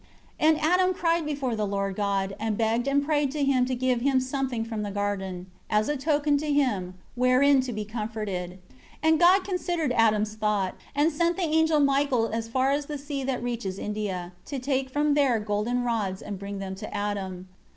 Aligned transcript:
5 0.39 0.49
And 0.49 0.59
Adam 0.61 0.95
cried 0.95 1.27
before 1.27 1.55
the 1.55 1.67
Lord 1.67 1.95
God, 1.95 2.35
and 2.39 2.57
begged 2.57 2.87
and 2.87 3.05
prayed 3.05 3.29
to 3.33 3.43
Him 3.43 3.65
to 3.67 3.75
give 3.75 4.01
him 4.01 4.19
something 4.19 4.65
from 4.65 4.81
the 4.81 4.89
garden, 4.89 5.45
as 5.69 5.87
a 5.87 5.95
token 5.95 6.37
to 6.39 6.51
him, 6.51 6.95
wherein 7.13 7.61
to 7.61 7.71
be 7.71 7.85
comforted. 7.85 8.53
6 8.71 8.79
And 9.03 9.19
God 9.19 9.43
considered 9.43 9.91
Adam's 9.91 10.33
thought, 10.33 10.73
and 10.95 11.11
sent 11.11 11.37
the 11.37 11.43
angel 11.43 11.79
Michael 11.79 12.29
as 12.29 12.47
far 12.47 12.71
as 12.71 12.87
the 12.87 12.97
sea 12.97 13.23
that 13.25 13.43
reaches 13.43 13.77
India, 13.77 14.33
to 14.47 14.57
take 14.57 14.89
from 14.89 15.13
there 15.13 15.39
golden 15.39 15.83
rods 15.83 16.23
and 16.23 16.39
bring 16.39 16.57
them 16.57 16.73
to 16.73 16.91
Adam. 16.91 17.47